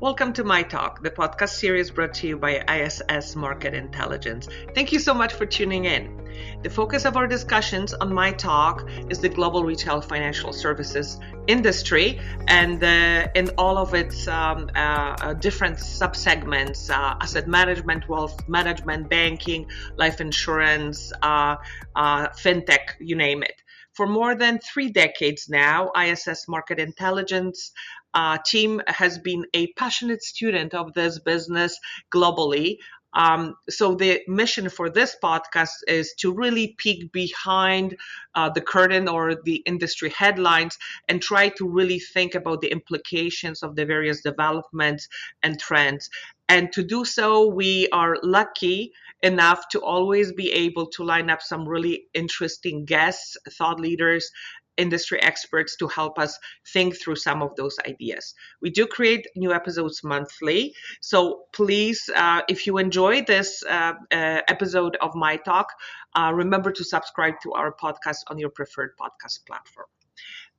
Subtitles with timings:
[0.00, 4.48] Welcome to MI Talk, the podcast series brought to you by ISS Market Intelligence.
[4.74, 6.28] Thank you so much for tuning in.
[6.64, 12.20] The focus of our discussions on MI Talk is the global retail financial services industry
[12.48, 18.48] and uh, in all of its um, uh, uh different subsegments uh, asset management, wealth
[18.48, 19.64] management, banking,
[19.96, 21.54] life insurance, uh,
[21.94, 23.62] uh, fintech, you name it.
[23.94, 27.70] For more than three decades now, ISS Market Intelligence
[28.14, 31.78] uh, team has been a passionate student of this business
[32.12, 32.78] globally.
[33.14, 37.96] Um, so the mission for this podcast is to really peek behind
[38.34, 40.76] uh, the curtain or the industry headlines
[41.08, 45.08] and try to really think about the implications of the various developments
[45.44, 46.10] and trends.
[46.48, 51.40] And to do so, we are lucky enough to always be able to line up
[51.40, 54.30] some really interesting guests, thought leaders,
[54.76, 56.38] industry experts to help us
[56.72, 58.34] think through some of those ideas.
[58.60, 60.74] We do create new episodes monthly.
[61.00, 65.68] So please, uh, if you enjoy this uh, uh, episode of MI Talk,
[66.14, 69.86] uh, remember to subscribe to our podcast on your preferred podcast platform.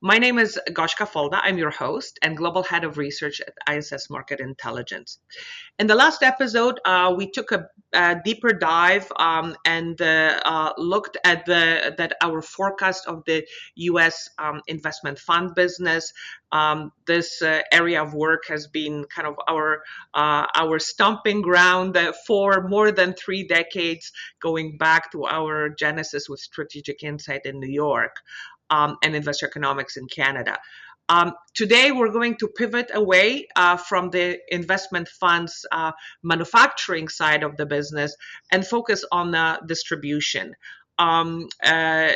[0.06, 1.40] My name is Goshka Folda.
[1.42, 5.18] I'm your host and global head of research at ISS Market Intelligence.
[5.80, 10.74] In the last episode, uh, we took a, a deeper dive um, and uh, uh,
[10.78, 14.30] looked at the that our forecast of the U.S.
[14.38, 16.14] Um, investment fund business.
[16.52, 19.82] Um, this uh, area of work has been kind of our
[20.14, 26.40] uh, our stomping ground for more than three decades, going back to our genesis with
[26.40, 28.18] Strategic Insight in New York
[28.70, 30.58] um, and investor economics in Canada.
[31.08, 35.92] Um, today, we're going to pivot away uh, from the investment funds uh,
[36.24, 38.16] manufacturing side of the business
[38.52, 40.56] and focus on the distribution.
[40.98, 42.14] Um, uh,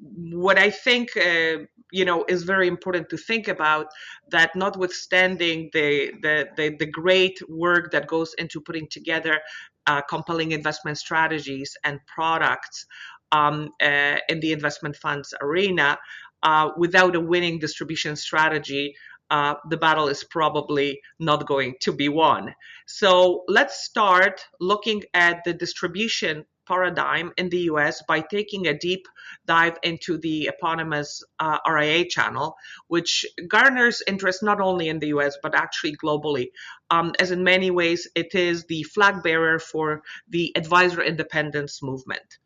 [0.00, 3.86] what I think uh, you know is very important to think about
[4.30, 9.40] that notwithstanding the the the, the great work that goes into putting together
[9.86, 12.84] uh, compelling investment strategies and products
[13.32, 15.98] um, uh, in the investment funds arena,
[16.42, 18.94] uh, without a winning distribution strategy,
[19.30, 22.54] uh, the battle is probably not going to be won.
[22.86, 29.06] So let's start looking at the distribution paradigm in the US by taking a deep
[29.46, 32.54] dive into the eponymous uh, RIA channel,
[32.88, 36.50] which garners interest not only in the US but actually globally,
[36.90, 42.38] um, as in many ways it is the flag bearer for the advisor independence movement.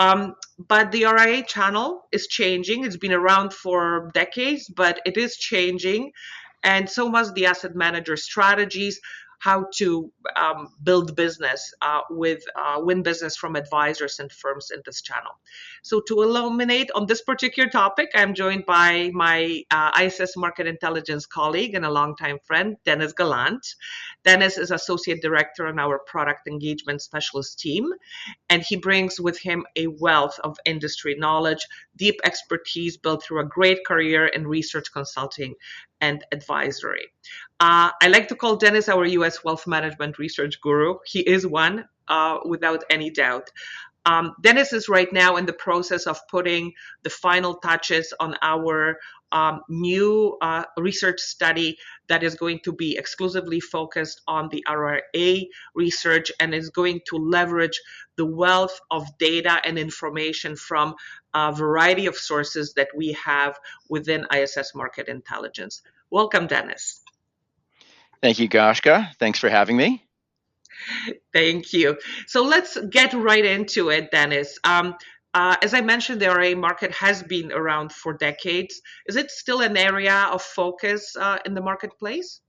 [0.00, 0.36] Um,
[0.68, 2.84] but the RIA channel is changing.
[2.86, 6.12] It's been around for decades, but it is changing.
[6.64, 9.00] And so must the asset manager strategies
[9.40, 14.82] how to um, build business uh, with uh, win business from advisors and firms in
[14.84, 15.32] this channel.
[15.82, 21.24] So to illuminate on this particular topic, I'm joined by my uh, ISS Market Intelligence
[21.24, 23.66] colleague and a longtime friend, Dennis Gallant.
[24.24, 27.90] Dennis is associate director on our product engagement specialist team,
[28.50, 33.48] and he brings with him a wealth of industry knowledge, deep expertise built through a
[33.48, 35.54] great career in research consulting
[36.00, 37.08] and advisory.
[37.60, 40.96] Uh, I like to call Dennis our US wealth management research guru.
[41.06, 43.50] He is one, uh, without any doubt.
[44.06, 46.72] Um, Dennis is right now in the process of putting
[47.02, 48.98] the final touches on our
[49.32, 55.46] um, new uh, research study that is going to be exclusively focused on the RIA
[55.74, 57.80] research and is going to leverage
[58.16, 60.94] the wealth of data and information from
[61.34, 63.58] a variety of sources that we have
[63.88, 65.82] within ISS Market Intelligence.
[66.10, 67.02] Welcome, Dennis.
[68.22, 69.14] Thank you, Goshka.
[69.18, 70.04] Thanks for having me.
[71.32, 71.98] Thank you.
[72.26, 74.58] So let's get right into it, Dennis.
[74.64, 74.96] Um,
[75.34, 78.80] uh, as I mentioned, the RIA market has been around for decades.
[79.06, 82.40] Is it still an area of focus uh, in the marketplace?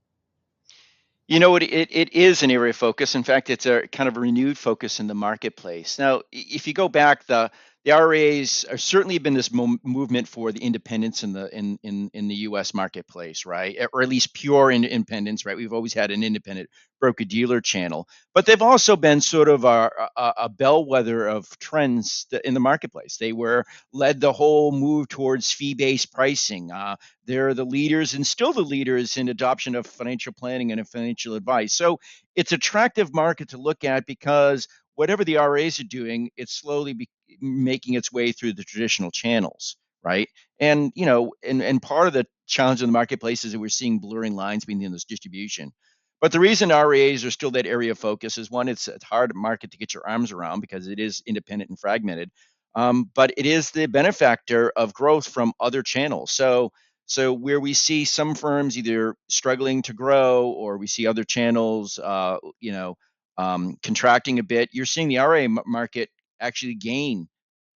[1.28, 3.14] You know, it, it, it is an area of focus.
[3.14, 5.98] In fact, it's a kind of a renewed focus in the marketplace.
[5.98, 7.50] Now, if you go back, the
[7.84, 12.10] the RIAs are certainly been this mo- movement for the independence in the in, in
[12.14, 12.74] in the U.S.
[12.74, 13.76] marketplace, right?
[13.92, 15.56] Or at least pure independence, right?
[15.56, 16.70] We've always had an independent
[17.00, 22.26] broker dealer channel, but they've also been sort of a, a, a bellwether of trends
[22.44, 23.16] in the marketplace.
[23.16, 26.70] They were led the whole move towards fee-based pricing.
[26.70, 26.96] Uh,
[27.26, 31.74] they're the leaders and still the leaders in adoption of financial planning and financial advice.
[31.74, 31.98] So
[32.36, 37.08] it's attractive market to look at because whatever the RIAs are doing, it's slowly be-
[37.40, 40.28] making its way through the traditional channels, right?
[40.60, 43.68] And you know, and and part of the challenge in the marketplace is that we're
[43.68, 45.72] seeing blurring lines between this distribution.
[46.20, 49.34] But the reason RIAs are still that area of focus is one, it's a hard
[49.34, 52.30] market to get your arms around because it is independent and fragmented.
[52.74, 56.30] Um, but it is the benefactor of growth from other channels.
[56.32, 56.70] So
[57.06, 61.98] So where we see some firms either struggling to grow or we see other channels,
[61.98, 62.96] uh, you know,
[63.38, 66.08] um, contracting a bit, you're seeing the RIA market
[66.42, 67.28] actually gain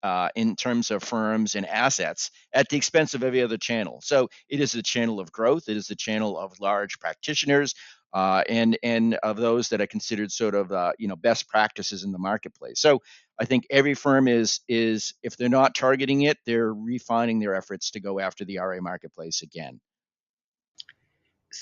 [0.02, 4.02] uh, in terms of firms and assets at the expense of every other channel.
[4.04, 5.70] So it is the channel of growth.
[5.70, 7.74] It is the channel of large practitioners
[8.14, 12.04] uh, and and of those that are considered sort of uh, you know best practices
[12.04, 12.80] in the marketplace.
[12.80, 13.00] So
[13.40, 17.92] I think every firm is is if they're not targeting it, they're refining their efforts
[17.92, 19.80] to go after the RIA marketplace again.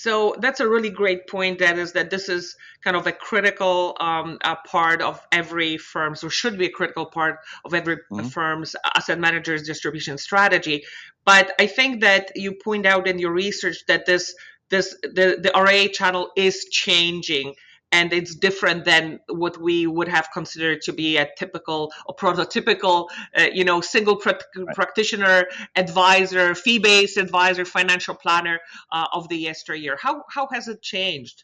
[0.02, 1.60] So that's a really great point.
[1.60, 6.24] That is that this is kind of a critical um, a part of every firm's,
[6.24, 8.26] or should be a critical part of every mm-hmm.
[8.30, 10.86] firm's asset manager's distribution strategy.
[11.24, 14.34] But I think that you point out in your research that this
[14.72, 17.54] this the the RIA channel is changing
[17.92, 23.10] and it's different than what we would have considered to be a typical or prototypical,
[23.38, 24.76] uh, you know, single pr- right.
[24.76, 25.46] practitioner
[25.76, 28.60] advisor, fee-based advisor, financial planner
[28.92, 29.98] uh, of the yesteryear.
[30.02, 31.44] How how has it changed?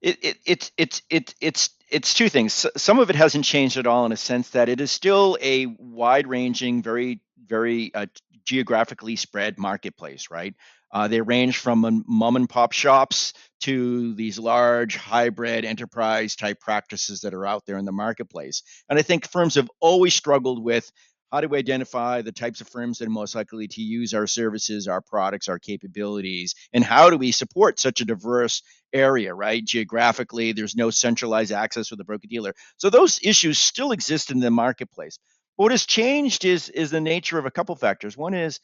[0.00, 2.66] It, it, it, it, it, it's it's two things.
[2.76, 5.66] Some of it hasn't changed at all in a sense that it is still a
[5.66, 8.06] wide-ranging, very very uh,
[8.44, 10.54] geographically spread marketplace, right?
[10.92, 17.20] Uh, they range from mom and pop shops to these large hybrid enterprise type practices
[17.20, 18.62] that are out there in the marketplace.
[18.88, 20.90] And I think firms have always struggled with
[21.30, 24.26] how do we identify the types of firms that are most likely to use our
[24.26, 28.62] services, our products, our capabilities, and how do we support such a diverse
[28.92, 29.64] area, right?
[29.64, 32.52] Geographically, there's no centralized access with a broker dealer.
[32.78, 35.18] So those issues still exist in the marketplace.
[35.56, 38.16] But what has changed is is the nature of a couple factors.
[38.16, 38.58] One is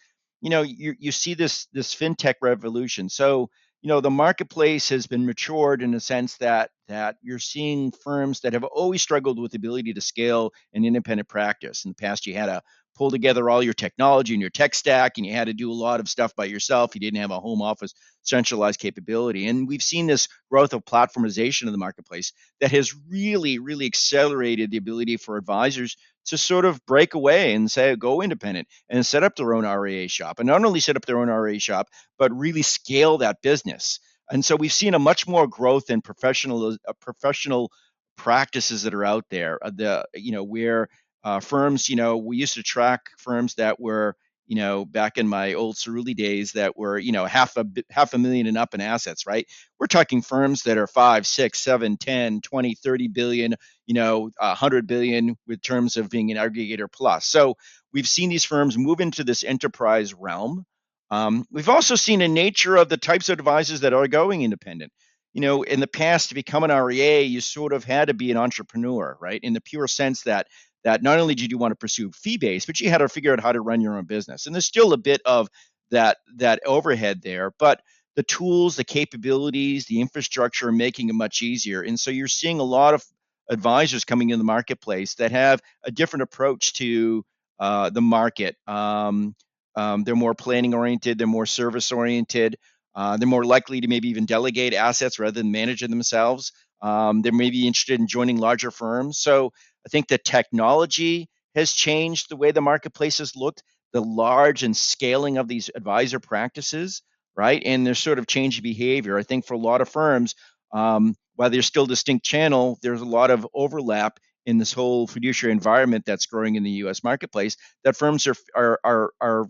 [0.46, 3.08] you know you you see this this fintech revolution.
[3.08, 3.50] So
[3.82, 8.38] you know the marketplace has been matured in a sense that that you're seeing firms
[8.42, 11.84] that have always struggled with the ability to scale an independent practice.
[11.84, 12.62] In the past, you had to
[12.96, 15.74] pull together all your technology and your tech stack, and you had to do a
[15.74, 16.94] lot of stuff by yourself.
[16.94, 19.48] You didn't have a home office centralized capability.
[19.48, 24.70] And we've seen this growth of platformization of the marketplace that has really, really accelerated
[24.70, 25.96] the ability for advisors
[26.26, 30.08] to sort of break away and say, go independent and set up their own RIA
[30.08, 30.38] shop.
[30.38, 31.88] And not only set up their own RIA shop,
[32.18, 34.00] but really scale that business.
[34.30, 37.70] And so we've seen a much more growth in professional uh, professional
[38.16, 39.58] practices that are out there.
[39.64, 40.88] Uh, the you know where
[41.22, 45.26] uh, firms, you know, we used to track firms that were you know, back in
[45.26, 48.74] my old Cerulli days that were, you know, half a half a million and up
[48.74, 49.46] in assets, right?
[49.78, 53.54] We're talking firms that are five, six, seven, 10, 20, 30 billion,
[53.86, 57.26] you know, a 100 billion with terms of being an aggregator plus.
[57.26, 57.56] So
[57.92, 60.64] we've seen these firms move into this enterprise realm.
[61.10, 64.92] Um, we've also seen a nature of the types of advisors that are going independent.
[65.32, 68.30] You know, in the past, to become an RIA, you sort of had to be
[68.30, 69.40] an entrepreneur, right?
[69.42, 70.46] In the pure sense that
[70.86, 73.32] that not only did you want to pursue fee based, but you had to figure
[73.32, 74.46] out how to run your own business.
[74.46, 75.48] And there's still a bit of
[75.90, 77.80] that that overhead there, but
[78.14, 81.82] the tools, the capabilities, the infrastructure are making it much easier.
[81.82, 83.04] And so you're seeing a lot of
[83.50, 87.24] advisors coming in the marketplace that have a different approach to
[87.58, 88.54] uh, the market.
[88.68, 89.34] Um,
[89.74, 92.58] um, they're more planning oriented, they're more service oriented.
[92.94, 96.52] Uh, they're more likely to maybe even delegate assets rather than manage themselves.
[96.80, 99.18] Um, they may be interested in joining larger firms.
[99.18, 99.52] So
[99.86, 103.62] I think the technology has changed the way the marketplace has looked,
[103.92, 107.02] the large and scaling of these advisor practices,
[107.36, 107.62] right?
[107.64, 109.16] And there's sort of changed behavior.
[109.16, 110.34] I think for a lot of firms,
[110.72, 115.52] um, while there's still distinct channel, there's a lot of overlap in this whole fiduciary
[115.52, 117.04] environment that's growing in the U.S.
[117.04, 117.56] marketplace.
[117.84, 119.46] That firms are are are are,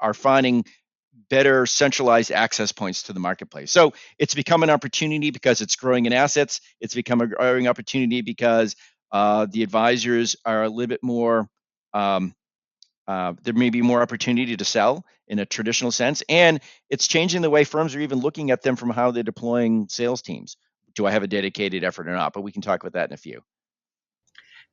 [0.00, 0.64] are finding
[1.30, 3.70] better centralized access points to the marketplace.
[3.70, 6.60] So it's become an opportunity because it's growing in assets.
[6.80, 8.76] It's become a growing opportunity because
[9.14, 11.48] uh, the advisors are a little bit more,
[11.92, 12.34] um,
[13.06, 16.24] uh, there may be more opportunity to sell in a traditional sense.
[16.28, 19.86] And it's changing the way firms are even looking at them from how they're deploying
[19.88, 20.56] sales teams.
[20.96, 22.32] Do I have a dedicated effort or not?
[22.32, 23.40] But we can talk about that in a few.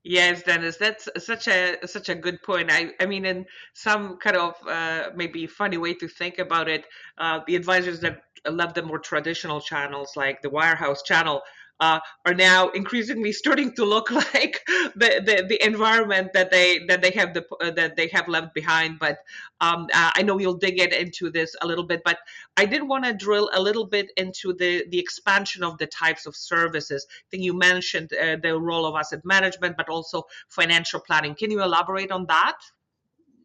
[0.04, 2.72] Yes, Dennis, that's such a such a good point.
[2.72, 3.46] I I mean, in
[3.76, 6.88] some kind of uh, maybe funny way to think about it,
[7.20, 11.44] uh, the advisors that love the more traditional channels like the wirehouse channel
[11.82, 14.62] uh, are now increasingly starting to look like
[14.96, 18.54] the, the, the environment that they that they have the uh, that they have left
[18.54, 19.00] behind.
[19.00, 19.18] But
[19.60, 22.02] um, uh, I know you'll dig it into this a little bit.
[22.06, 22.20] But
[22.56, 26.26] I did want to drill a little bit into the the expansion of the types
[26.26, 27.06] of services.
[27.10, 31.36] I think you mentioned uh, the role of asset management, but also financial planning.
[31.36, 32.58] Can you elaborate on that?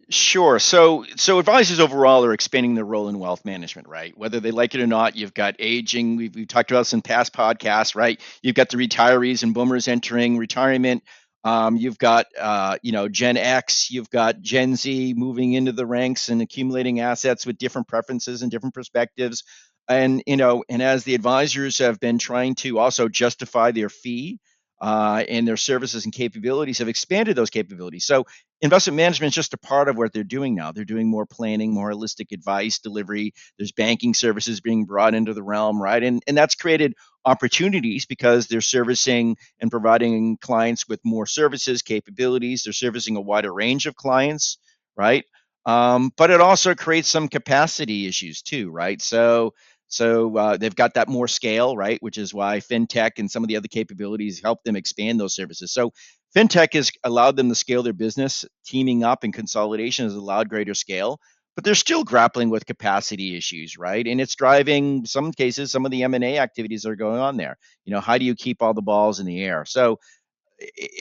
[0.09, 0.61] Sure.
[0.61, 4.17] So, so advisors overall are expanding their role in wealth management, right?
[4.17, 6.15] Whether they like it or not, you've got aging.
[6.15, 8.21] We've, we've talked about this in past podcasts, right?
[8.41, 11.03] You've got the retirees and boomers entering retirement.
[11.43, 13.91] Um, you've got, uh, you know, Gen X.
[13.91, 18.51] You've got Gen Z moving into the ranks and accumulating assets with different preferences and
[18.51, 19.43] different perspectives.
[19.89, 24.41] And you know, and as the advisors have been trying to also justify their fee
[24.81, 28.05] uh, and their services and capabilities have expanded those capabilities.
[28.05, 28.25] So
[28.61, 30.73] investment management is just a part of what they're doing now.
[30.73, 33.33] They're doing more planning, more holistic advice delivery.
[33.59, 36.03] There's banking services being brought into the realm, right?
[36.03, 42.63] And and that's created opportunities because they're servicing and providing clients with more services, capabilities.
[42.65, 44.59] They're servicing a wider range of clients,
[44.97, 45.25] right?
[45.67, 49.03] Um, but it also creates some capacity issues too, right?
[49.03, 49.55] So
[49.89, 52.03] so uh, they've got that more scale, right?
[52.03, 55.73] Which is why fintech and some of the other capabilities help them expand those services.
[55.73, 55.93] So
[56.37, 58.45] fintech has allowed them to scale their business.
[58.67, 61.21] Teaming up and consolidation has allowed greater scale,
[61.55, 64.07] but they're still grappling with capacity issues, right?
[64.07, 67.57] And it's driving some cases some of the M&A activities that are going on there.
[67.85, 69.65] You know, how do you keep all the balls in the air?
[69.65, 69.99] So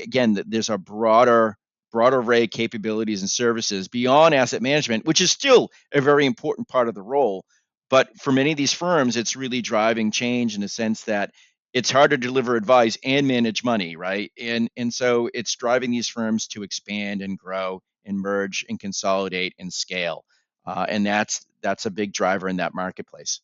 [0.01, 1.57] again, there's a broader
[1.91, 6.67] broader array of capabilities and services beyond asset management, which is still a very important
[6.67, 7.45] part of the role.
[7.95, 11.31] But for many of these firms, it's really driving change in the sense that
[11.71, 14.33] it's hard to deliver advice and manage money, right?
[14.37, 19.53] And and so it's driving these firms to expand and grow and merge and consolidate
[19.59, 20.25] and scale.
[20.65, 23.39] Uh, and that's that's a big driver in that marketplace.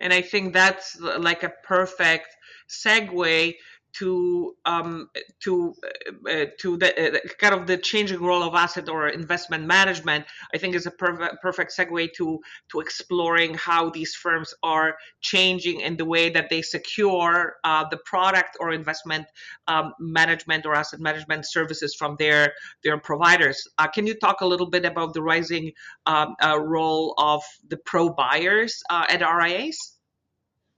[0.00, 2.34] And I think that's like a perfect
[2.68, 3.54] segue
[3.94, 5.08] to um,
[5.40, 9.64] to uh, uh, to the uh, kind of the changing role of asset or investment
[9.64, 10.24] management,
[10.54, 15.96] I think is a perfect segue to to exploring how these firms are changing in
[15.96, 19.26] the way that they secure uh, the product or investment
[19.68, 23.66] um, management or asset management services from their their providers.
[23.78, 25.72] Uh, can you talk a little bit about the rising
[26.06, 29.93] um, uh, role of the pro buyers at RIAs?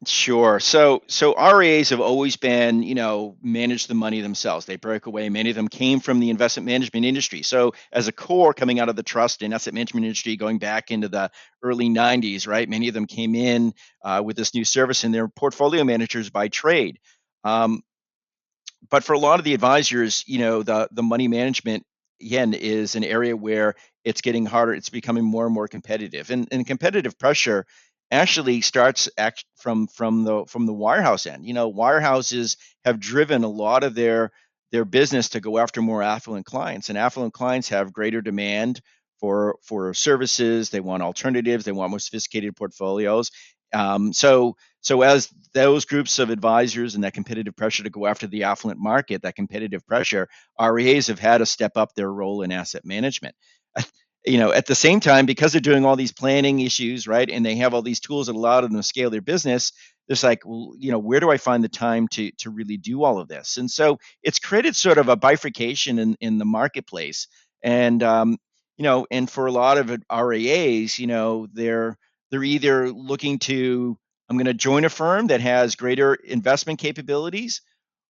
[0.05, 0.61] Sure.
[0.61, 4.67] So so RIAs have always been, you know, manage the money themselves.
[4.67, 5.31] They broke away.
[5.31, 7.43] Many of them came from the investment management industry.
[7.43, 10.91] So as a core coming out of the trust and asset management industry going back
[10.91, 11.31] into the
[11.63, 12.69] early 90s, right?
[12.69, 13.73] Many of them came in
[14.05, 16.99] uh, with this new service and they're portfolio managers by trade.
[17.43, 17.83] Um,
[18.91, 21.85] but for a lot of the advisors, you know, the the money management
[22.21, 23.75] again is an area where
[24.05, 24.75] it's getting harder.
[24.75, 27.67] It's becoming more and more competitive, and, and competitive pressure
[28.11, 31.45] actually starts act from from the from the wirehouse end.
[31.45, 34.31] You know, wirehouses have driven a lot of their
[34.73, 38.81] their business to go after more affluent clients, and affluent clients have greater demand
[39.21, 40.71] for for services.
[40.71, 41.65] They want alternatives.
[41.65, 43.31] They want more sophisticated portfolios.
[43.73, 48.29] Um, so so as those groups of advisors and that competitive pressure to go after
[48.29, 50.29] the affluent market, that competitive pressure,
[50.61, 53.35] RIAs have had to step up their role in asset management
[54.27, 57.45] you know, at the same time, because they're doing all these planning issues, right, and
[57.45, 59.73] they have all these tools that allow them to scale their business,
[60.09, 63.03] there's like, well, you know, where do I find the time to to really do
[63.05, 63.57] all of this?
[63.57, 67.29] And so it's created sort of a bifurcation in in the marketplace,
[67.63, 68.37] and um,
[68.77, 71.97] you know, and for a lot of RIAs, you know, they're
[72.31, 73.97] they're either looking to
[74.29, 77.61] I'm going to join a firm that has greater investment capabilities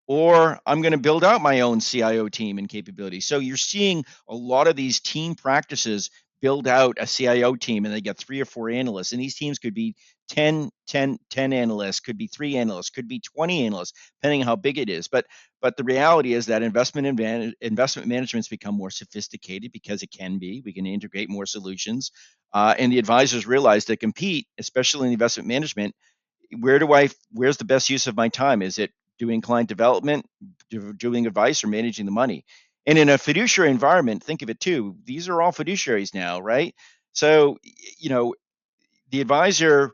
[0.07, 3.21] or I'm going to build out my own CIO team and capability.
[3.21, 6.09] So you're seeing a lot of these team practices
[6.43, 9.13] build out a CIO team and they get three or four analysts.
[9.13, 9.95] And these teams could be
[10.27, 14.57] 10, 10, 10 analysts, could be three analysts, could be 20 analysts, depending on how
[14.57, 15.07] big it is.
[15.07, 15.25] But
[15.61, 20.37] but the reality is that investment advantage, investment management's become more sophisticated because it can
[20.37, 20.61] be.
[20.65, 22.11] We can integrate more solutions.
[22.51, 25.95] Uh, and the advisors realize to compete, especially in investment management,
[26.59, 28.61] where do I where's the best use of my time?
[28.61, 30.25] Is it doing client development,
[30.69, 32.45] doing advice, or managing the money.
[32.85, 34.95] And in a fiduciary environment, think of it too.
[35.05, 36.75] These are all fiduciaries now, right?
[37.13, 37.57] So,
[37.97, 38.35] you know,
[39.11, 39.91] the advisor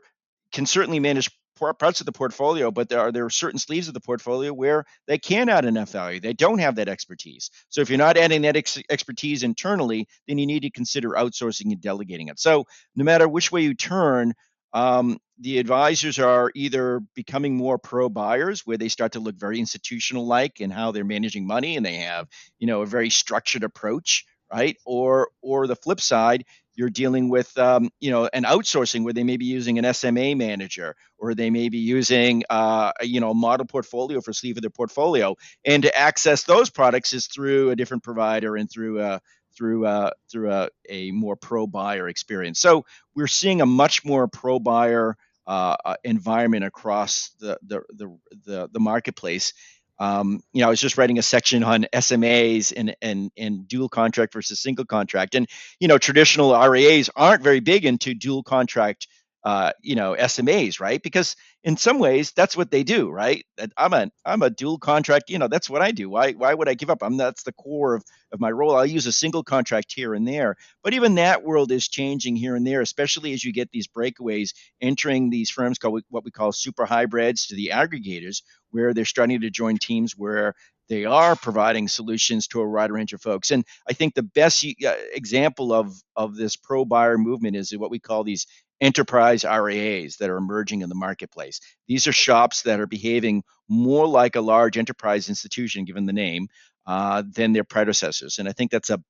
[0.52, 1.30] can certainly manage
[1.78, 4.84] parts of the portfolio, but there are there are certain sleeves of the portfolio where
[5.06, 6.18] they can add enough value.
[6.18, 7.50] They don't have that expertise.
[7.68, 11.70] So if you're not adding that ex- expertise internally, then you need to consider outsourcing
[11.70, 12.38] and delegating it.
[12.38, 12.64] So
[12.96, 14.32] no matter which way you turn,
[14.72, 19.58] um, the advisors are either becoming more pro buyers where they start to look very
[19.58, 22.28] institutional like in how they're managing money and they have
[22.58, 26.44] you know a very structured approach right or or the flip side
[26.74, 30.34] you're dealing with um, you know an outsourcing where they may be using an sma
[30.34, 34.62] manager or they may be using uh, you know a model portfolio for sleeve of
[34.62, 39.20] their portfolio and to access those products is through a different provider and through a
[39.56, 42.60] through uh, through a, a more pro buyer experience.
[42.60, 45.16] So we're seeing a much more pro buyer
[45.50, 49.52] uh, uh, environment across the the the, the, the marketplace.
[49.98, 53.90] Um, you know, I was just writing a section on SMAs and, and, and dual
[53.90, 55.34] contract versus single contract.
[55.34, 55.46] And,
[55.78, 59.08] you know, traditional RIAs aren't very big into dual contract
[59.44, 61.02] uh, you know SMAs, right?
[61.02, 63.44] Because in some ways that's what they do, right?
[63.76, 66.10] I'm a I'm a dual contract, you know, that's what I do.
[66.10, 67.02] Why why would I give up?
[67.02, 68.76] I'm that's the core of of my role.
[68.76, 72.54] I'll use a single contract here and there, but even that world is changing here
[72.54, 76.52] and there, especially as you get these breakaways entering these firms called what we call
[76.52, 80.54] super hybrids to the aggregators, where they're starting to join teams where
[80.90, 83.52] they are providing solutions to a wide range of folks.
[83.52, 87.92] And I think the best uh, example of of this pro buyer movement is what
[87.92, 88.46] we call these
[88.80, 91.60] enterprise RIAs that are emerging in the marketplace.
[91.86, 96.48] These are shops that are behaving more like a large enterprise institution, given the name,
[96.86, 98.38] uh, than their predecessors.
[98.38, 99.02] And I think that's a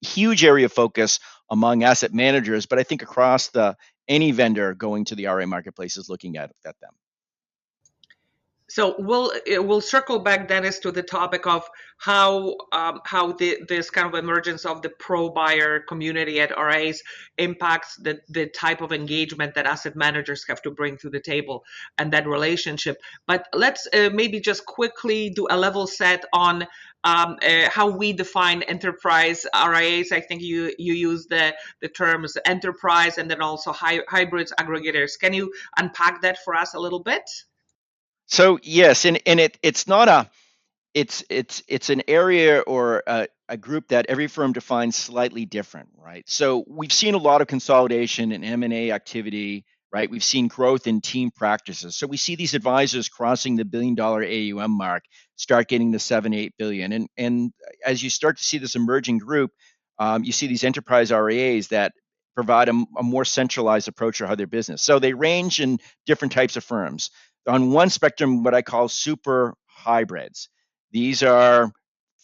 [0.00, 1.18] huge area of focus
[1.50, 3.76] among asset managers, but I think across the
[4.08, 6.92] any vendor going to the RIA marketplace is looking at, at them.
[8.76, 11.66] So we'll we'll circle back, Dennis, to the topic of
[11.96, 17.02] how um, how the, this kind of emergence of the pro buyer community at RIAs
[17.38, 21.64] impacts the the type of engagement that asset managers have to bring to the table
[21.96, 22.98] and that relationship.
[23.26, 26.66] But let's uh, maybe just quickly do a level set on
[27.04, 30.12] um, uh, how we define enterprise RIAs.
[30.12, 35.18] I think you you use the the terms enterprise and then also hy- hybrids aggregators.
[35.18, 37.24] Can you unpack that for us a little bit?
[38.26, 40.30] So yes, and and it it's not a
[40.94, 45.90] it's it's it's an area or a, a group that every firm defines slightly different,
[45.96, 46.24] right?
[46.26, 50.10] So we've seen a lot of consolidation and M and A activity, right?
[50.10, 51.96] We've seen growth in team practices.
[51.96, 55.04] So we see these advisors crossing the billion dollar AUM mark,
[55.36, 57.52] start getting the seven eight billion, and and
[57.84, 59.52] as you start to see this emerging group,
[59.98, 61.92] um, you see these enterprise RIAs that
[62.34, 64.82] provide a, a more centralized approach to how their business.
[64.82, 67.10] So they range in different types of firms
[67.46, 70.48] on one spectrum, what I call super hybrids.
[70.92, 71.72] These are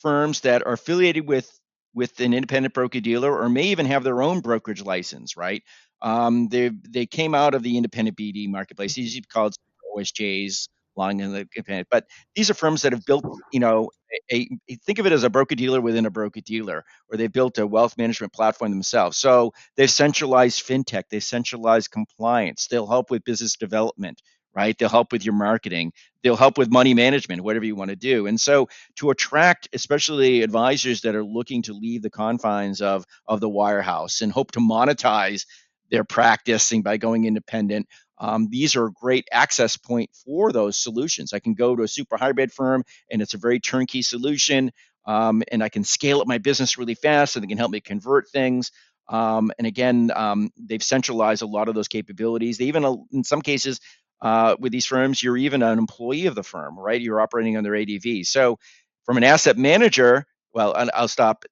[0.01, 1.51] firms that are affiliated with
[1.95, 5.63] with an independent broker dealer or may even have their own brokerage license, right?
[6.01, 8.95] Um, they they came out of the independent BD marketplace.
[8.95, 9.55] These are called
[9.97, 11.89] OSJs, long independent.
[11.91, 13.91] But these are firms that have built, you know,
[14.31, 17.33] a, a, think of it as a broker dealer within a broker dealer, or they've
[17.33, 19.17] built a wealth management platform themselves.
[19.17, 24.21] So they've centralized fintech, they centralized compliance, they'll help with business development,
[24.55, 24.77] right?
[24.77, 25.93] They'll help with your marketing.
[26.23, 28.27] They'll help with money management, whatever you want to do.
[28.27, 33.41] And so to attract especially advisors that are looking to leave the confines of, of
[33.41, 35.47] the wirehouse and hope to monetize
[35.91, 37.87] their practicing by going independent,
[38.19, 41.33] um, these are a great access point for those solutions.
[41.33, 44.71] I can go to a super hybrid firm and it's a very turnkey solution.
[45.05, 47.81] Um, and I can scale up my business really fast and they can help me
[47.81, 48.71] convert things.
[49.09, 52.59] Um, and again, um, they've centralized a lot of those capabilities.
[52.59, 53.81] They even, in some cases,
[54.23, 57.01] uh, with these firms, you're even an employee of the firm, right?
[57.01, 58.25] You're operating under ADV.
[58.25, 58.59] So,
[59.05, 61.45] from an asset manager, well, I'll stop.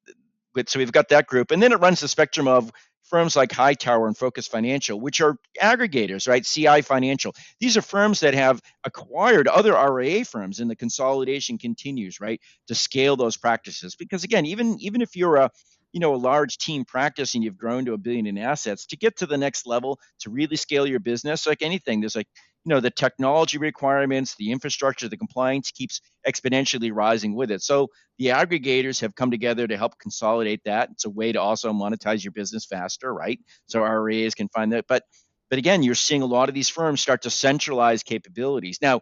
[0.55, 2.71] But so we've got that group, and then it runs the spectrum of
[3.05, 6.45] firms like Hightower and Focus Financial, which are aggregators, right?
[6.45, 7.35] CI Financial.
[7.59, 12.75] These are firms that have acquired other RIA firms, and the consolidation continues, right, to
[12.75, 13.97] scale those practices.
[13.97, 15.51] Because again, even even if you're a
[15.93, 18.97] you know a large team practice and you've grown to a billion in assets to
[18.97, 22.29] get to the next level to really scale your business like anything there's like
[22.65, 27.63] you know the technology requirements the infrastructure the compliance keeps exponentially rising with it.
[27.63, 30.91] So the aggregators have come together to help consolidate that.
[30.93, 33.41] It's a way to also monetize your business faster right?
[33.67, 34.85] So RIAs can find that.
[34.89, 35.05] But
[35.49, 38.79] but again you're seeing a lot of these firms start to centralize capabilities.
[38.83, 39.01] Now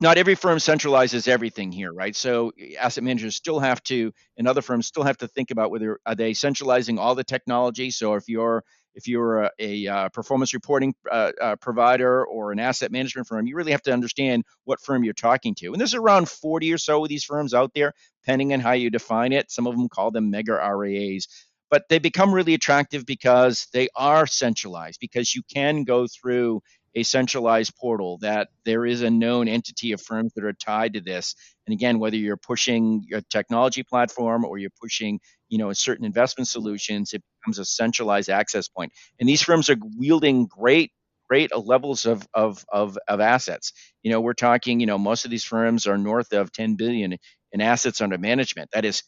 [0.00, 2.14] not every firm centralizes everything here, right?
[2.14, 6.00] So asset managers still have to, and other firms still have to think about whether
[6.04, 7.90] are they centralizing all the technology.
[7.90, 8.62] So if you're
[8.94, 13.46] if you're a, a uh, performance reporting uh, uh, provider or an asset management firm,
[13.46, 15.66] you really have to understand what firm you're talking to.
[15.66, 17.92] And there's around 40 or so of these firms out there,
[18.24, 19.50] depending on how you define it.
[19.50, 21.28] Some of them call them mega RIAs,
[21.70, 26.62] but they become really attractive because they are centralized, because you can go through
[26.96, 31.00] a centralized portal that there is a known entity of firms that are tied to
[31.00, 31.34] this.
[31.66, 36.48] And again whether you're pushing a technology platform or you're pushing you know certain investment
[36.48, 38.92] solutions it becomes a centralized access point.
[39.20, 40.90] And these firms are wielding great
[41.28, 43.72] great levels of, of, of, of assets.
[44.02, 47.16] You know we're talking you know most of these firms are north of 10 billion
[47.52, 48.70] in assets under management.
[48.72, 49.02] That is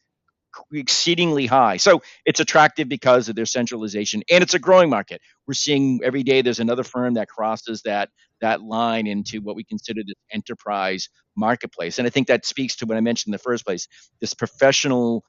[0.73, 1.77] exceedingly high.
[1.77, 5.21] So it's attractive because of their centralization and it's a growing market.
[5.47, 9.65] We're seeing every day there's another firm that crosses that that line into what we
[9.65, 11.99] consider the enterprise marketplace.
[11.99, 13.89] And I think that speaks to what I mentioned in the first place,
[14.21, 15.25] this professional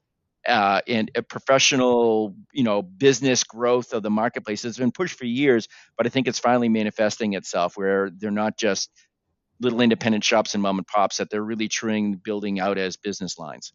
[0.48, 5.26] uh, and a professional, you know, business growth of the marketplace has been pushed for
[5.26, 8.90] years, but I think it's finally manifesting itself where they're not just
[9.62, 13.38] little independent shops and mom and pops that they're really trying building out as business
[13.38, 13.74] lines.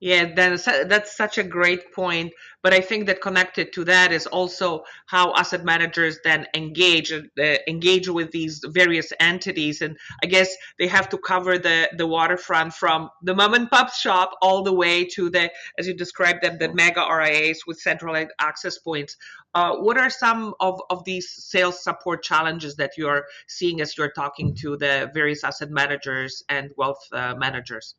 [0.00, 2.34] Yeah, then that's such a great point.
[2.62, 7.56] But I think that connected to that is also how asset managers then engage uh,
[7.66, 12.74] engage with these various entities, and I guess they have to cover the the waterfront
[12.74, 16.58] from the mom and pop shop all the way to the, as you described them,
[16.58, 19.16] the mega RIAs with centralized access points.
[19.54, 23.96] Uh, what are some of, of these sales support challenges that you are seeing as
[23.96, 27.94] you're talking to the various asset managers and wealth uh, managers?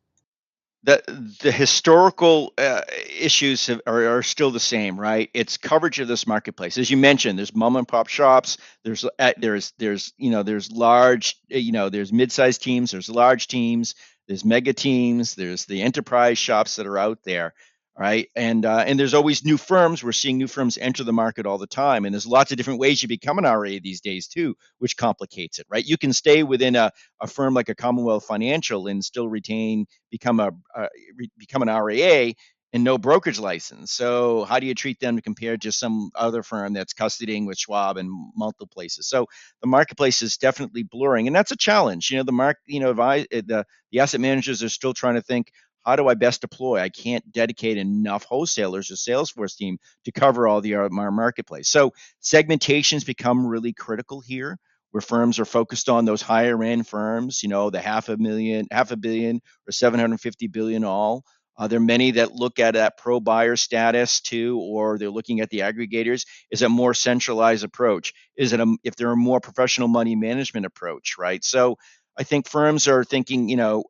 [0.84, 1.02] The
[1.42, 2.82] the historical uh,
[3.18, 5.28] issues have, are, are still the same, right?
[5.34, 7.38] It's coverage of this marketplace, as you mentioned.
[7.38, 8.58] There's mom and pop shops.
[8.84, 12.92] There's uh, there's there's you know there's large uh, you know there's mid-sized teams.
[12.92, 13.96] There's large teams.
[14.28, 15.34] There's mega teams.
[15.34, 17.54] There's the enterprise shops that are out there
[17.98, 18.28] right?
[18.36, 20.04] And uh, and there's always new firms.
[20.04, 22.78] We're seeing new firms enter the market all the time, and there's lots of different
[22.80, 25.84] ways you become an RIA these days too, which complicates it, right?
[25.84, 30.40] You can stay within a, a firm like a Commonwealth Financial and still retain become
[30.40, 32.34] a, a re, become an RIA
[32.72, 33.92] and no brokerage license.
[33.92, 37.96] So how do you treat them compared to some other firm that's custodying with Schwab
[37.96, 39.08] and multiple places?
[39.08, 39.26] So
[39.62, 42.10] the marketplace is definitely blurring, and that's a challenge.
[42.10, 45.50] You know, the mark, you know, the the asset managers are still trying to think
[45.84, 46.80] how do I best deploy?
[46.80, 51.68] I can't dedicate enough wholesalers or Salesforce team to cover all the our marketplace.
[51.68, 54.58] So segmentations become really critical here
[54.90, 58.66] where firms are focused on those higher end firms, you know, the half a million,
[58.70, 61.24] half a billion or 750 billion all.
[61.58, 65.40] Uh, there are many that look at that pro buyer status too, or they're looking
[65.40, 66.24] at the aggregators.
[66.52, 68.12] Is a more centralized approach?
[68.36, 71.44] Is it a, if they're a more professional money management approach, right?
[71.44, 71.76] So
[72.16, 73.84] I think firms are thinking, you know,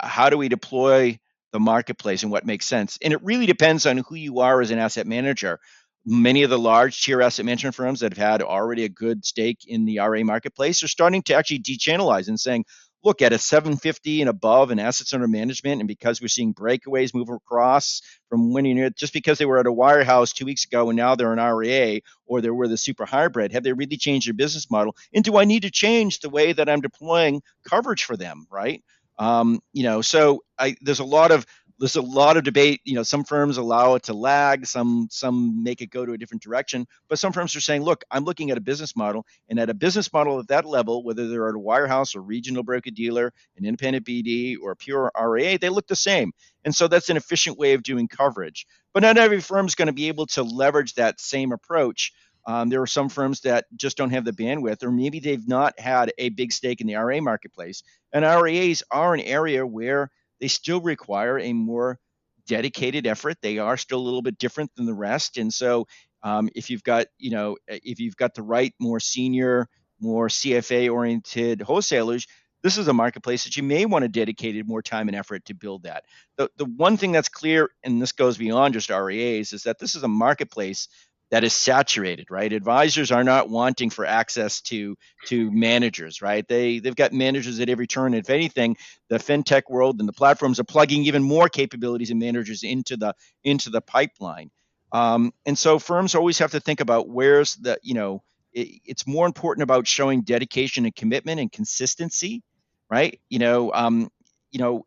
[0.00, 1.18] how do we deploy
[1.52, 2.98] the marketplace and what makes sense.
[3.02, 5.60] And it really depends on who you are as an asset manager.
[6.04, 9.60] Many of the large tier asset management firms that have had already a good stake
[9.66, 12.64] in the RIA marketplace are starting to actually dechannelize and saying,
[13.04, 17.14] look at a 750 and above in assets under management and because we're seeing breakaways
[17.14, 20.88] move across from winning it just because they were at a wirehouse two weeks ago
[20.88, 24.28] and now they're an RIA or they were the super hybrid have they really changed
[24.28, 28.04] their business model and do I need to change the way that I'm deploying coverage
[28.04, 28.82] for them right
[29.18, 31.46] um, you know, so I, there's a lot of
[31.78, 32.80] there's a lot of debate.
[32.84, 36.18] You know, some firms allow it to lag, some some make it go to a
[36.18, 39.58] different direction, but some firms are saying, look, I'm looking at a business model, and
[39.58, 42.90] at a business model at that level, whether they're at a wirehouse or regional broker
[42.90, 46.32] dealer, an independent BD, or a pure RIA, they look the same,
[46.64, 48.66] and so that's an efficient way of doing coverage.
[48.94, 52.12] But not every firm is going to be able to leverage that same approach.
[52.46, 55.78] Um, there are some firms that just don't have the bandwidth, or maybe they've not
[55.78, 57.82] had a big stake in the RIA marketplace.
[58.12, 61.98] And RIAs are an area where they still require a more
[62.46, 63.36] dedicated effort.
[63.42, 65.38] They are still a little bit different than the rest.
[65.38, 65.86] And so,
[66.24, 69.68] um, if you've got, you know, if you've got the right, more senior,
[70.00, 72.26] more CFA oriented wholesalers,
[72.62, 75.54] this is a marketplace that you may want to dedicate more time and effort to
[75.54, 76.04] build that.
[76.36, 79.96] The, the one thing that's clear, and this goes beyond just RIAs, is that this
[79.96, 80.88] is a marketplace
[81.32, 82.52] that is saturated, right?
[82.52, 86.46] Advisors are not wanting for access to to managers, right?
[86.46, 88.12] They they've got managers at every turn.
[88.12, 88.76] If anything,
[89.08, 93.14] the fintech world and the platforms are plugging even more capabilities and managers into the
[93.44, 94.50] into the pipeline.
[94.92, 99.06] Um, and so firms always have to think about where's the you know it, it's
[99.06, 102.42] more important about showing dedication and commitment and consistency,
[102.90, 103.18] right?
[103.30, 104.10] You know, um,
[104.50, 104.84] you know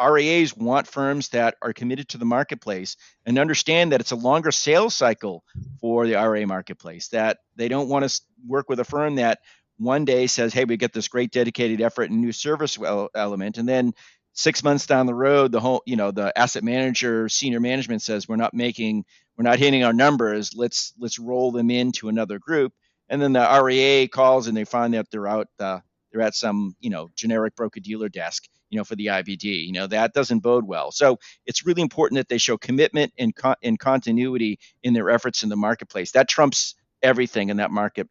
[0.00, 4.50] RIAs want firms that are committed to the marketplace and understand that it's a longer
[4.50, 5.44] sales cycle
[5.80, 7.08] for the RIA marketplace.
[7.08, 9.40] That they don't want to work with a firm that
[9.78, 12.78] one day says, "Hey, we get this great dedicated effort and new service
[13.14, 13.92] element," and then
[14.32, 18.28] six months down the road, the whole you know the asset manager, senior management says,
[18.28, 19.04] "We're not making,
[19.36, 20.52] we're not hitting our numbers.
[20.54, 22.72] Let's let's roll them into another group."
[23.08, 25.48] And then the RIA calls and they find that they're out.
[25.58, 25.80] Uh,
[26.12, 29.72] they're at some you know generic broker dealer desk you know for the IBD you
[29.72, 30.90] know that doesn't bode well.
[30.92, 35.42] So it's really important that they show commitment and, con- and continuity in their efforts
[35.42, 36.12] in the marketplace.
[36.12, 38.08] That trumps everything in that market.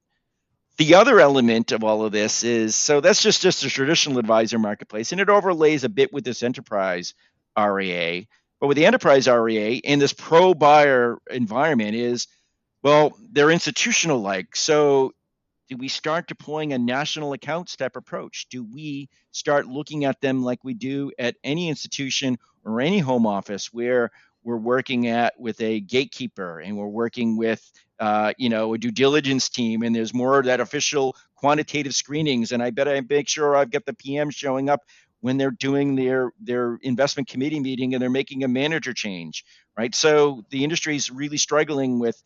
[0.77, 4.59] The other element of all of this is so that's just just a traditional advisor
[4.59, 7.13] marketplace and it overlays a bit with this enterprise
[7.57, 8.23] RIA
[8.59, 12.27] but with the enterprise RIA in this pro buyer environment is
[12.83, 15.13] well they're institutional like so
[15.67, 18.47] do we start deploying a national accounts type approach?
[18.49, 23.25] Do we start looking at them like we do at any institution or any home
[23.25, 24.11] office where
[24.43, 28.91] we're working at with a gatekeeper and we're working with uh, you know a due
[28.91, 33.27] diligence team and there's more of that official quantitative screenings and I bet I make
[33.27, 34.81] sure I've got the PM showing up
[35.21, 39.43] when they're doing their their investment committee meeting and they're making a manager change,
[39.75, 39.95] right?
[39.95, 42.21] So the industry is really struggling with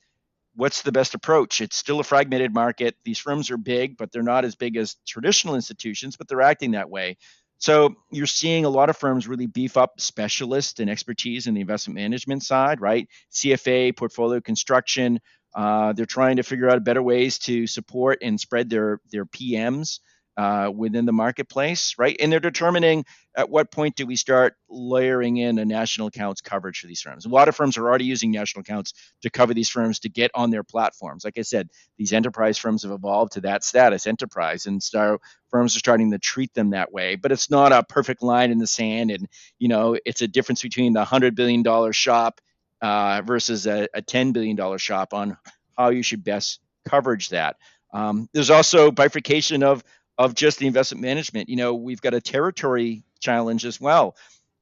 [0.60, 1.62] what's the best approach?
[1.62, 2.96] It's still a fragmented market.
[3.06, 6.72] These firms are big, but they're not as big as traditional institutions, but they're acting
[6.72, 7.18] that way.
[7.60, 11.62] So you're seeing a lot of firms really beef up specialists and expertise in the
[11.62, 13.08] investment management side, right?
[13.32, 15.22] CFA, portfolio construction.
[15.56, 20.00] Uh, they're trying to figure out better ways to support and spread their their PMs
[20.40, 22.16] uh, within the marketplace, right?
[22.18, 23.04] And they're determining
[23.36, 27.26] at what point do we start layering in a national accounts coverage for these firms.
[27.26, 30.32] A lot of firms are already using national accounts to cover these firms to get
[30.34, 31.26] on their platforms.
[31.26, 35.18] Like I said, these enterprise firms have evolved to that status, enterprise, and so
[35.52, 37.18] firms are starting to treat them that way.
[37.18, 40.62] But it's not a perfect line in the sand, and you know, it's a difference
[40.62, 42.40] between the hundred billion dollar shop
[42.82, 45.36] uh, versus a, a ten billion dollar shop on
[45.78, 47.58] how you should best coverage that.
[47.92, 49.84] Um, there's also bifurcation of
[50.20, 51.50] of just the investment management.
[51.50, 54.16] You know, we've got a territory challenge as well.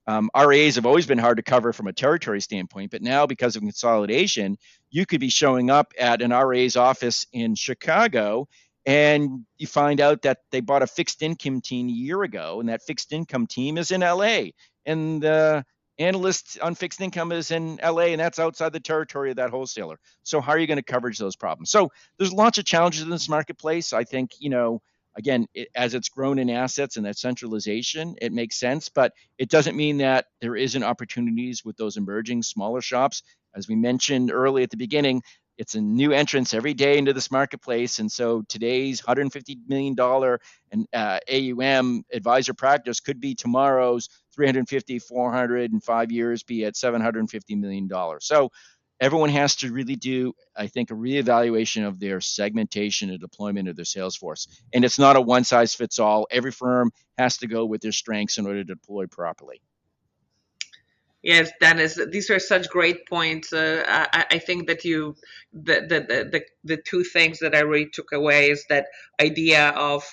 [0.06, 3.58] Um, RIAs have always been hard to cover from a territory standpoint, but now because
[3.58, 4.58] of consolidation,
[4.90, 8.48] you could be showing up at an RIA's office in Chicago
[8.86, 12.70] and you find out that they bought a fixed income team a year ago, and
[12.70, 14.52] that fixed income team is in LA,
[14.86, 15.66] and the
[16.00, 20.00] analyst on fixed income is in LA, and that's outside the territory of that wholesaler.
[20.24, 21.70] So how are you going to coverage those problems?
[21.70, 23.92] So there's lots of challenges in this marketplace.
[23.92, 24.82] I think you know
[25.18, 29.50] again, it, as it's grown in assets and that centralization, it makes sense, but it
[29.50, 33.24] doesn't mean that there isn't opportunities with those emerging smaller shops.
[33.56, 35.22] As we mentioned early at the beginning,
[35.58, 40.40] it's a new entrance every day into this marketplace, and so today's 150 million dollar
[40.72, 46.78] and uh, AUM advisor practice could be tomorrow's 350, 400, and five years be at
[46.78, 48.26] 750 million dollars.
[48.26, 48.52] So
[49.00, 53.76] everyone has to really do, I think, a reevaluation of their segmentation and deployment of
[53.76, 54.48] their sales force.
[54.74, 56.28] And it's not a one size fits all.
[56.32, 59.62] Every firm has to go with their strengths in order to deploy properly.
[61.24, 63.52] Yes, Dennis, these are such great points.
[63.52, 65.16] Uh, I, I, think that you,
[65.52, 68.86] the, the, the, the two things that I really took away is that
[69.20, 70.04] idea of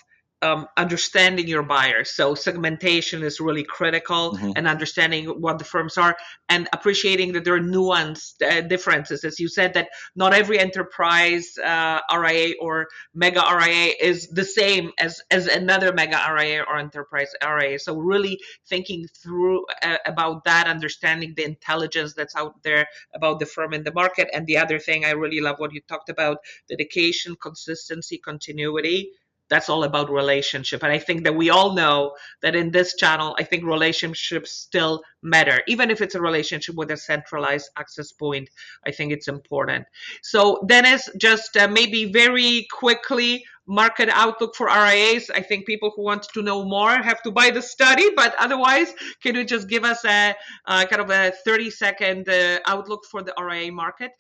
[0.45, 2.11] um, understanding your buyers.
[2.11, 4.51] So segmentation is really critical mm-hmm.
[4.57, 6.17] and understanding what the firms are
[6.51, 9.25] and appreciating that there are nuanced uh, differences.
[9.25, 14.93] As you said, that not every enterprise uh, RIA or mega RIA is the same
[14.99, 17.79] as, as another mega RIA or enterprise RIA.
[17.79, 23.47] So really thinking through uh, about that, understanding the intelligence that's out there about the
[23.47, 24.29] firm in the market.
[24.35, 29.13] And the other thing I really love what you talked about, dedication, consistency, continuity
[29.49, 30.83] that's all about relationship.
[30.83, 35.03] And i think that we all know that in this channel i think relationships still
[35.23, 35.63] matter.
[35.67, 38.49] Even if it's a relationship with a centralized access point
[38.87, 39.87] i think it's important.
[40.23, 46.03] So dennis just uh, maybe very quickly market outlook for rias i think people who
[46.03, 49.85] want to know more have to buy the study but otherwise can you just give
[49.85, 50.35] us a,
[50.67, 54.11] a kind of a 30 second uh, outlook for the ria market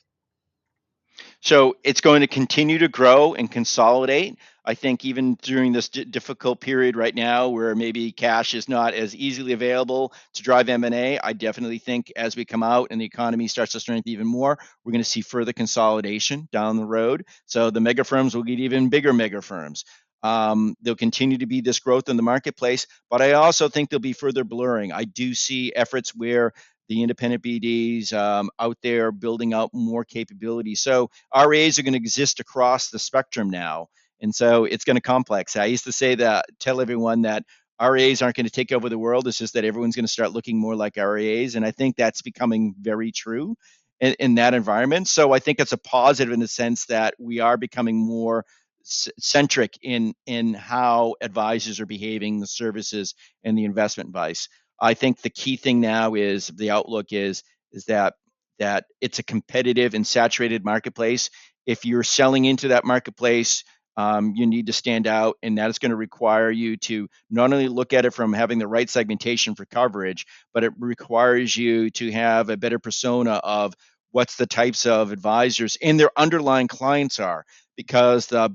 [1.44, 4.38] so it's going to continue to grow and consolidate.
[4.64, 8.94] I think even during this d- difficult period right now, where maybe cash is not
[8.94, 13.04] as easily available to drive M&A, I definitely think as we come out and the
[13.04, 17.26] economy starts to strengthen even more, we're going to see further consolidation down the road.
[17.44, 19.84] So the mega firms will get even bigger mega firms.
[20.22, 24.00] Um, there'll continue to be this growth in the marketplace, but I also think there'll
[24.00, 24.90] be further blurring.
[24.90, 26.54] I do see efforts where
[26.88, 30.74] the independent BDs um, out there building out more capability.
[30.74, 33.88] So RIAs are going to exist across the spectrum now.
[34.20, 35.56] And so it's going to complex.
[35.56, 37.44] I used to say that, tell everyone that
[37.82, 39.26] RIAs aren't going to take over the world.
[39.26, 41.56] It's just that everyone's going to start looking more like RIAs.
[41.56, 43.56] And I think that's becoming very true
[44.00, 45.08] in, in that environment.
[45.08, 48.44] So I think it's a positive in the sense that we are becoming more
[48.84, 54.48] centric in in how advisors are behaving, the services and the investment advice.
[54.80, 58.14] I think the key thing now is the outlook is is that
[58.58, 61.30] that it's a competitive and saturated marketplace.
[61.66, 63.64] If you're selling into that marketplace,
[63.96, 67.52] um, you need to stand out, and that is going to require you to not
[67.52, 71.90] only look at it from having the right segmentation for coverage, but it requires you
[71.90, 73.74] to have a better persona of
[74.10, 77.44] what's the types of advisors and their underlying clients are,
[77.76, 78.54] because the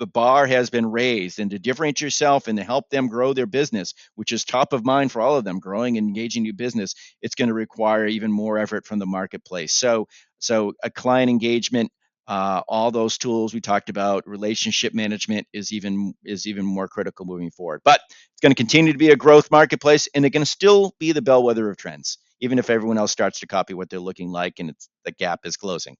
[0.00, 3.46] the bar has been raised and to differentiate yourself and to help them grow their
[3.46, 6.96] business, which is top of mind for all of them, growing and engaging new business,
[7.22, 9.74] it's going to require even more effort from the marketplace.
[9.74, 10.08] So,
[10.40, 11.92] so a client engagement,
[12.28, 17.26] uh, all those tools we talked about, relationship management is even is even more critical
[17.26, 17.82] moving forward.
[17.84, 20.94] But it's going to continue to be a growth marketplace, and they're going to still
[20.98, 24.30] be the bellwether of trends, even if everyone else starts to copy what they're looking
[24.30, 25.96] like and the gap is closing.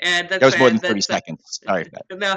[0.00, 1.60] And that was more than 30 seconds.
[1.64, 1.90] Sorry.
[2.12, 2.36] No,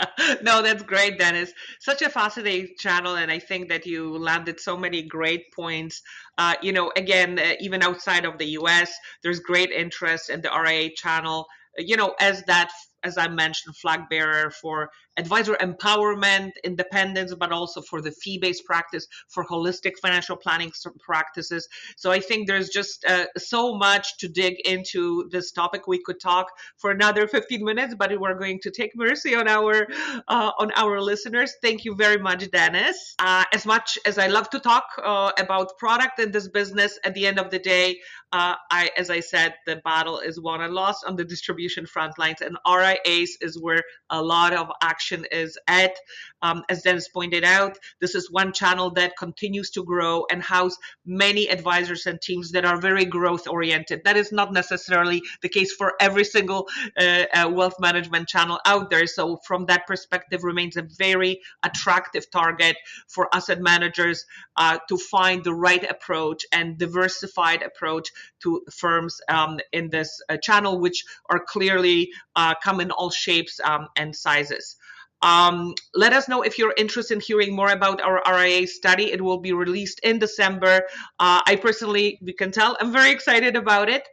[0.42, 1.52] no, that's great, Dennis.
[1.80, 6.02] Such a fascinating channel, and I think that you landed so many great points.
[6.38, 10.50] Uh, you know, again, uh, even outside of the U.S., there's great interest in the
[10.50, 11.46] RIA channel.
[11.78, 12.70] You know, as that
[13.04, 18.64] as I mentioned, flag bearer for advisor empowerment, independence, but also for the fee based
[18.64, 21.68] practice, for holistic financial planning practices.
[21.96, 25.86] So I think there's just uh, so much to dig into this topic.
[25.86, 29.86] We could talk for another 15 minutes, but we're going to take mercy on our
[30.28, 31.54] uh, on our listeners.
[31.62, 33.14] Thank you very much, Dennis.
[33.18, 37.14] Uh, as much as I love to talk uh, about product in this business, at
[37.14, 37.98] the end of the day,
[38.32, 42.18] uh, I, as I said, the battle is won and lost on the distribution front
[42.18, 42.56] lines, and
[43.04, 45.94] RIAs is where a lot of action is at.
[46.42, 50.76] Um, as Dennis pointed out, this is one channel that continues to grow and house
[51.06, 54.02] many advisors and teams that are very growth oriented.
[54.04, 58.90] That is not necessarily the case for every single uh, uh, wealth management channel out
[58.90, 59.06] there.
[59.06, 62.76] So, from that perspective, remains a very attractive target
[63.08, 64.24] for asset managers
[64.56, 68.10] uh, to find the right approach and diversified approach
[68.42, 73.58] to firms um, in this uh, channel, which are clearly uh, come in all shapes
[73.64, 74.76] um, and sizes.
[75.22, 79.12] Um, let us know if you're interested in hearing more about our RIA study.
[79.12, 80.82] It will be released in December.
[81.20, 84.06] Uh, I personally, you can tell, I'm very excited about it.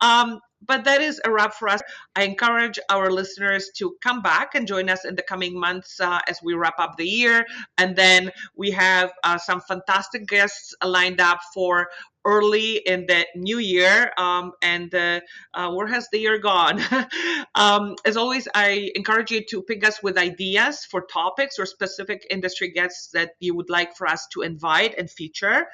[0.00, 1.80] Um, but that is a wrap for us.
[2.16, 6.20] I encourage our listeners to come back and join us in the coming months uh,
[6.28, 7.46] as we wrap up the year.
[7.78, 11.88] And then we have uh, some fantastic guests lined up for
[12.24, 14.12] early in the new year.
[14.16, 15.20] Um, and uh,
[15.52, 16.80] uh, where has the year gone?
[17.54, 22.26] um, as always, I encourage you to ping us with ideas for topics or specific
[22.30, 25.66] industry guests that you would like for us to invite and feature.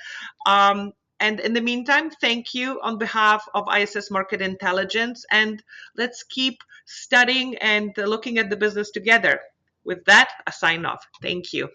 [0.47, 5.25] Um, and in the meantime, thank you on behalf of ISS Market Intelligence.
[5.31, 5.63] And
[5.97, 9.41] let's keep studying and looking at the business together.
[9.85, 11.07] With that, a sign off.
[11.23, 11.69] Thank you.